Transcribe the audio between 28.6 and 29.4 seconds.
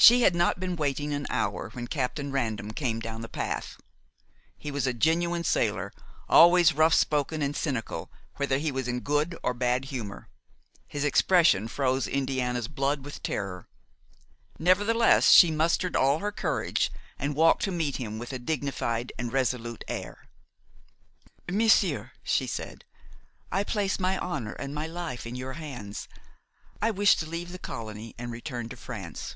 to France.